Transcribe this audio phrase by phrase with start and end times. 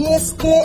[0.00, 0.64] Y es que eh,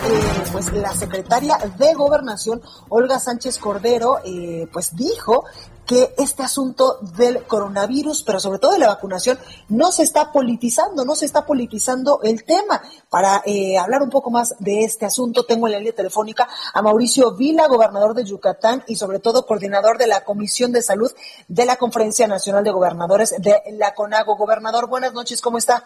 [0.53, 5.43] pues la secretaria de Gobernación, Olga Sánchez Cordero, eh, pues dijo
[5.85, 11.03] que este asunto del coronavirus, pero sobre todo de la vacunación, no se está politizando,
[11.03, 12.81] no se está politizando el tema.
[13.09, 16.81] Para eh, hablar un poco más de este asunto, tengo en la línea telefónica a
[16.81, 21.11] Mauricio Vila, gobernador de Yucatán y sobre todo coordinador de la Comisión de Salud
[21.49, 24.37] de la Conferencia Nacional de Gobernadores de la CONAGO.
[24.37, 25.83] Gobernador, buenas noches, ¿cómo está?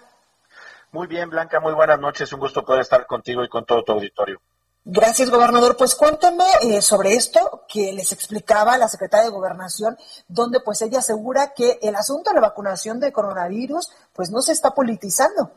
[0.92, 2.32] Muy bien, Blanca, muy buenas noches.
[2.34, 4.42] Un gusto poder estar contigo y con todo tu auditorio.
[4.86, 5.78] Gracias, gobernador.
[5.78, 11.00] Pues cuénteme eh, sobre esto que les explicaba la secretaria de Gobernación, donde pues ella
[11.00, 15.52] asegura que el asunto de la vacunación de coronavirus pues no se está politizando.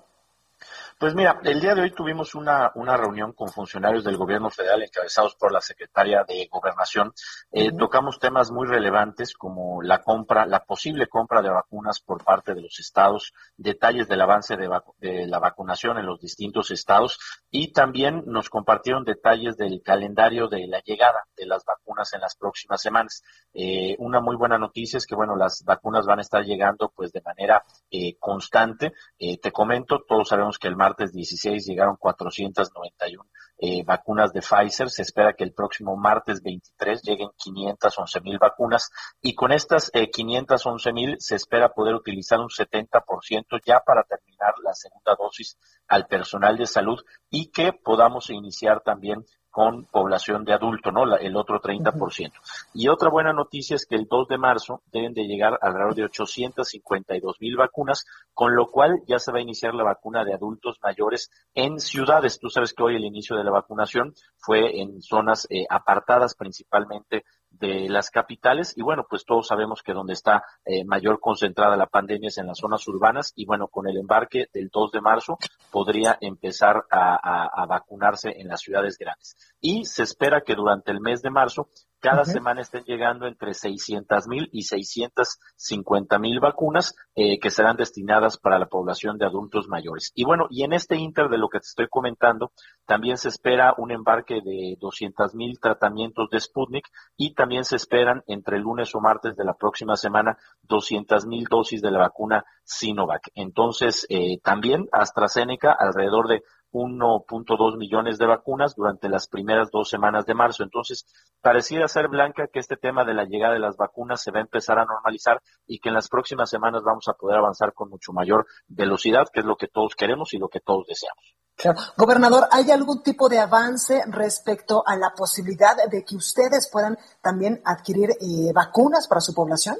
[1.02, 4.84] Pues mira, el día de hoy tuvimos una, una reunión con funcionarios del gobierno federal
[4.84, 7.12] encabezados por la secretaria de Gobernación.
[7.50, 12.54] Eh, Tocamos temas muy relevantes como la compra, la posible compra de vacunas por parte
[12.54, 17.18] de los estados, detalles del avance de, de la vacunación en los distintos estados
[17.50, 22.36] y también nos compartieron detalles del calendario de la llegada de las vacunas en las
[22.36, 23.24] próximas semanas.
[23.52, 27.10] Eh, una muy buena noticia es que, bueno, las vacunas van a estar llegando pues
[27.10, 28.94] de manera eh, constante.
[29.18, 33.24] Eh, te comento, todos sabemos que el mar martes 16 llegaron 491
[33.58, 34.90] eh, vacunas de Pfizer.
[34.90, 38.90] Se espera que el próximo martes 23 lleguen 511 mil vacunas
[39.20, 44.54] y con estas eh, 511 mil se espera poder utilizar un 70% ya para terminar
[44.64, 45.56] la segunda dosis
[45.86, 46.98] al personal de salud
[47.30, 51.04] y que podamos iniciar también con población de adulto, ¿no?
[51.16, 52.32] el otro 30%.
[52.72, 56.04] Y otra buena noticia es que el 2 de marzo deben de llegar alrededor de
[56.04, 60.78] 852 mil vacunas, con lo cual ya se va a iniciar la vacuna de adultos
[60.82, 62.40] mayores en ciudades.
[62.40, 67.24] Tú sabes que hoy el inicio de la vacunación fue en zonas eh, apartadas principalmente
[67.52, 71.86] de las capitales y bueno, pues todos sabemos que donde está eh, mayor concentrada la
[71.86, 75.38] pandemia es en las zonas urbanas y bueno, con el embarque del 2 de marzo
[75.70, 79.36] podría empezar a, a vacunarse en las ciudades grandes.
[79.60, 81.68] Y se espera que durante el mes de marzo
[82.02, 88.38] cada semana estén llegando entre 600 mil y 650 mil vacunas eh, que serán destinadas
[88.38, 90.10] para la población de adultos mayores.
[90.16, 92.50] Y bueno, y en este inter de lo que te estoy comentando,
[92.86, 98.24] también se espera un embarque de 200 mil tratamientos de Sputnik y también se esperan
[98.26, 102.44] entre el lunes o martes de la próxima semana 200 mil dosis de la vacuna
[102.64, 103.30] Sinovac.
[103.34, 110.26] Entonces, eh, también AstraZeneca, alrededor de 1.2 millones de vacunas durante las primeras dos semanas
[110.26, 110.62] de marzo.
[110.62, 111.06] Entonces,
[111.40, 114.42] pareciera ser, Blanca, que este tema de la llegada de las vacunas se va a
[114.42, 118.12] empezar a normalizar y que en las próximas semanas vamos a poder avanzar con mucho
[118.12, 121.36] mayor velocidad, que es lo que todos queremos y lo que todos deseamos.
[121.54, 121.78] Claro.
[121.96, 127.60] Gobernador, ¿hay algún tipo de avance respecto a la posibilidad de que ustedes puedan también
[127.64, 129.76] adquirir eh, vacunas para su población?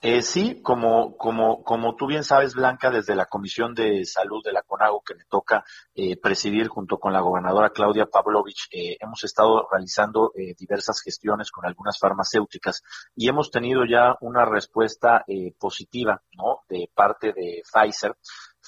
[0.00, 4.52] Eh, sí, como, como, como tú bien sabes, Blanca, desde la Comisión de Salud de
[4.52, 9.24] la CONAGO que me toca eh, presidir junto con la gobernadora Claudia Pavlovich, eh, hemos
[9.24, 12.84] estado realizando eh, diversas gestiones con algunas farmacéuticas
[13.16, 16.60] y hemos tenido ya una respuesta eh, positiva, ¿no?
[16.68, 18.14] De parte de Pfizer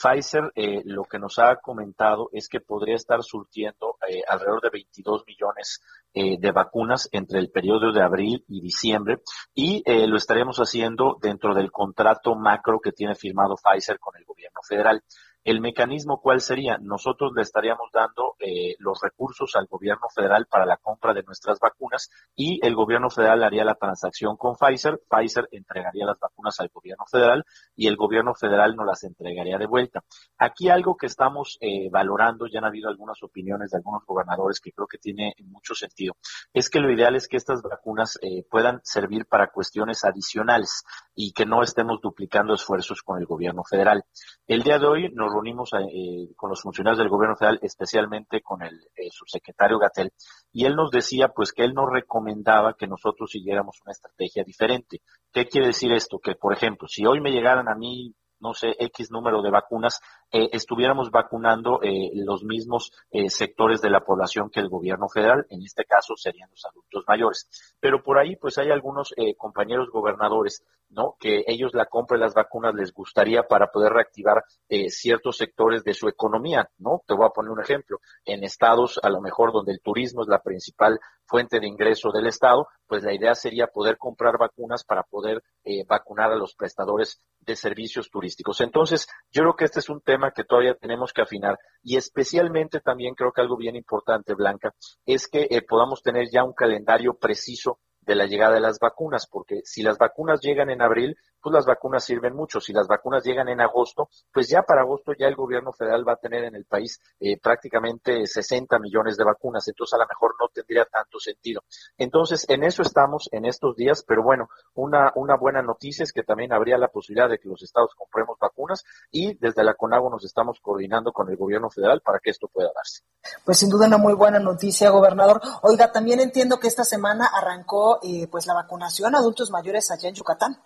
[0.00, 4.70] Pfizer eh, lo que nos ha comentado es que podría estar surtiendo eh, alrededor de
[4.70, 5.80] 22 millones
[6.14, 9.22] eh, de vacunas entre el periodo de abril y diciembre
[9.54, 14.24] y eh, lo estaremos haciendo dentro del contrato macro que tiene firmado Pfizer con el
[14.24, 15.02] gobierno federal.
[15.42, 16.76] El mecanismo, ¿cuál sería?
[16.82, 21.58] Nosotros le estaríamos dando eh, los recursos al gobierno federal para la compra de nuestras
[21.58, 25.00] vacunas y el gobierno federal haría la transacción con Pfizer.
[25.08, 27.44] Pfizer entregaría las vacunas al gobierno federal
[27.74, 30.04] y el gobierno federal nos las entregaría de vuelta.
[30.36, 34.72] Aquí algo que estamos eh, valorando, ya han habido algunas opiniones de algunos gobernadores que
[34.72, 36.16] creo que tiene mucho sentido,
[36.52, 40.84] es que lo ideal es que estas vacunas eh, puedan servir para cuestiones adicionales
[41.14, 44.04] y que no estemos duplicando esfuerzos con el gobierno federal.
[44.46, 48.62] El día de hoy nos reunimos eh, con los funcionarios del gobierno federal, especialmente con
[48.62, 48.80] el
[49.10, 50.12] subsecretario Gatel,
[50.52, 55.00] y él nos decía pues que él nos recomendaba que nosotros siguiéramos una estrategia diferente.
[55.32, 56.18] ¿Qué quiere decir esto?
[56.18, 60.00] Que, por ejemplo, si hoy me llegaran a mí no sé, X número de vacunas,
[60.32, 65.44] eh, estuviéramos vacunando eh, los mismos eh, sectores de la población que el gobierno federal,
[65.50, 67.48] en este caso serían los adultos mayores.
[67.80, 71.16] Pero por ahí, pues hay algunos compañeros gobernadores, ¿no?
[71.18, 74.44] Que ellos la compra de las vacunas les gustaría para poder reactivar
[74.88, 77.02] ciertos sectores de su economía, ¿no?
[77.06, 78.00] Te voy a poner un ejemplo.
[78.24, 82.26] En estados, a lo mejor donde el turismo es la principal fuente de ingreso del
[82.26, 85.42] estado, pues la idea sería poder comprar vacunas para poder
[85.88, 88.60] vacunar a los prestadores de servicios turísticos.
[88.60, 91.58] Entonces, yo creo que este es un tema que todavía tenemos que afinar.
[91.82, 94.74] Y especialmente también creo que algo bien importante, Blanca,
[95.06, 99.28] es que eh, podamos tener ya un calendario preciso de la llegada de las vacunas,
[99.28, 102.60] porque si las vacunas llegan en abril, pues las vacunas sirven mucho.
[102.60, 106.14] Si las vacunas llegan en agosto, pues ya para agosto ya el gobierno federal va
[106.14, 110.34] a tener en el país eh, prácticamente 60 millones de vacunas, entonces a lo mejor
[110.40, 111.62] no tendría tanto sentido.
[111.98, 116.24] Entonces, en eso estamos en estos días, pero bueno, una, una buena noticia es que
[116.24, 118.82] también habría la posibilidad de que los estados compremos vacunas
[119.12, 122.72] y desde la CONAGO nos estamos coordinando con el gobierno federal para que esto pueda
[122.74, 123.04] darse.
[123.44, 125.40] Pues sin duda una muy buena noticia, gobernador.
[125.62, 130.08] Oiga, también entiendo que esta semana arrancó eh, pues la vacunación a adultos mayores allá
[130.08, 130.62] en Yucatán.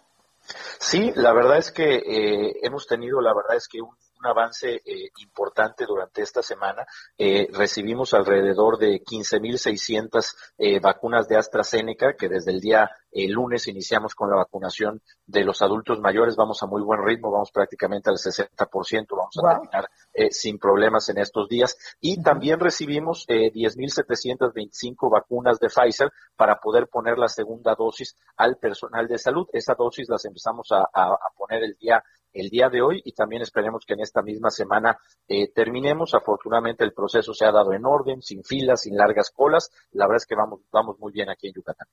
[0.78, 5.10] Sí, la verdad es que eh, hemos tenido, la verdad es que un, avance eh,
[5.18, 6.86] importante durante esta semana.
[7.16, 13.68] Eh, recibimos alrededor de 15.600 eh, vacunas de AstraZeneca, que desde el día el lunes
[13.68, 16.36] iniciamos con la vacunación de los adultos mayores.
[16.36, 19.88] Vamos a muy buen ritmo, vamos prácticamente al 60%, vamos a terminar
[20.30, 21.76] sin problemas en estos días.
[22.00, 29.06] Y también recibimos 10.725 vacunas de Pfizer para poder poner la segunda dosis al personal
[29.06, 29.46] de salud.
[29.52, 32.02] Esa dosis las empezamos a, a poner el día
[32.34, 34.98] el día de hoy y también esperemos que en esta misma semana
[35.28, 36.14] eh, terminemos.
[36.14, 39.70] Afortunadamente el proceso se ha dado en orden, sin filas, sin largas colas.
[39.92, 41.88] La verdad es que vamos, vamos muy bien aquí en Yucatán.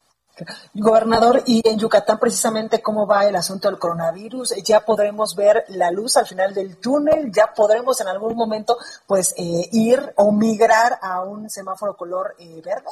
[0.74, 5.92] Gobernador, y en Yucatán precisamente cómo va el asunto del coronavirus, ya podremos ver la
[5.92, 10.98] luz al final del túnel, ya podremos en algún momento pues eh, ir o migrar
[11.02, 12.90] a un semáforo color eh, verde.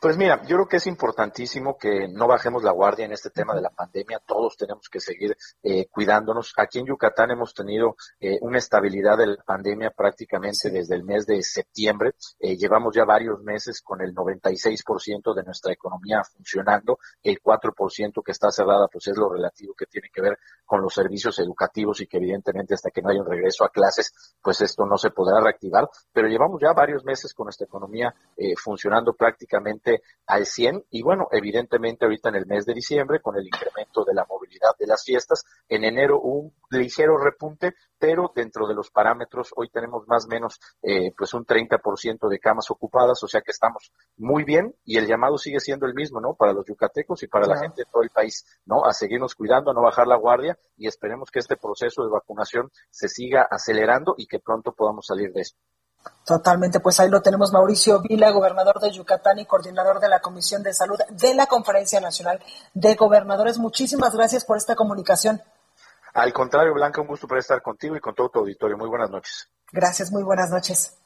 [0.00, 3.54] Pues mira, yo creo que es importantísimo que no bajemos la guardia en este tema
[3.54, 4.18] de la pandemia.
[4.24, 6.54] Todos tenemos que seguir eh, cuidándonos.
[6.56, 11.26] Aquí en Yucatán hemos tenido eh, una estabilidad de la pandemia prácticamente desde el mes
[11.26, 12.12] de septiembre.
[12.38, 16.98] Eh, llevamos ya varios meses con el 96% de nuestra economía funcionando.
[17.22, 20.94] El 4% que está cerrada, pues es lo relativo que tiene que ver con los
[20.94, 24.86] servicios educativos y que evidentemente hasta que no haya un regreso a clases, pues esto
[24.86, 25.90] no se podrá reactivar.
[26.10, 28.14] Pero llevamos ya varios meses con nuestra economía
[28.56, 29.89] funcionando prácticamente
[30.26, 34.14] al 100 y bueno, evidentemente ahorita en el mes de diciembre con el incremento de
[34.14, 39.52] la movilidad de las fiestas, en enero un ligero repunte, pero dentro de los parámetros
[39.56, 43.50] hoy tenemos más o menos eh, pues un 30% de camas ocupadas, o sea que
[43.50, 46.34] estamos muy bien y el llamado sigue siendo el mismo, ¿no?
[46.34, 48.84] Para los yucatecos y para la gente de todo el país, ¿no?
[48.84, 52.70] A seguirnos cuidando, a no bajar la guardia y esperemos que este proceso de vacunación
[52.88, 55.58] se siga acelerando y que pronto podamos salir de esto.
[56.24, 60.62] Totalmente, pues ahí lo tenemos Mauricio Vila, gobernador de Yucatán y coordinador de la Comisión
[60.62, 62.40] de Salud de la Conferencia Nacional
[62.72, 63.58] de Gobernadores.
[63.58, 65.42] Muchísimas gracias por esta comunicación.
[66.14, 68.76] Al contrario, Blanca, un gusto poder estar contigo y con todo tu auditorio.
[68.76, 69.48] Muy buenas noches.
[69.72, 70.99] Gracias, muy buenas noches.